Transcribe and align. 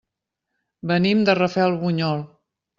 Venim 0.93 1.23
de 1.29 1.37
Rafelbunyol. 1.43 2.29